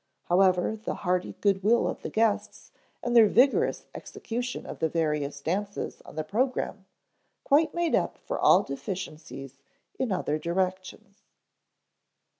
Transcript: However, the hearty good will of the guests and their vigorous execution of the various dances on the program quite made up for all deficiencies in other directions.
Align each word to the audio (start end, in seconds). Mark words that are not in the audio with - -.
However, 0.23 0.75
the 0.83 0.95
hearty 0.95 1.33
good 1.41 1.61
will 1.61 1.87
of 1.87 2.01
the 2.01 2.09
guests 2.09 2.71
and 3.03 3.15
their 3.15 3.27
vigorous 3.27 3.85
execution 3.93 4.65
of 4.65 4.79
the 4.79 4.89
various 4.89 5.39
dances 5.41 6.01
on 6.05 6.15
the 6.15 6.23
program 6.23 6.87
quite 7.43 7.75
made 7.75 7.93
up 7.93 8.17
for 8.17 8.39
all 8.39 8.63
deficiencies 8.63 9.59
in 9.99 10.11
other 10.11 10.39
directions. 10.39 11.21